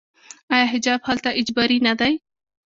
[0.53, 2.13] آیا حجاب هلته اجباري نه دی؟